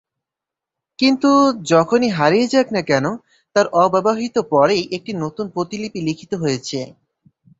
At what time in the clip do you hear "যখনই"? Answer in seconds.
1.71-2.09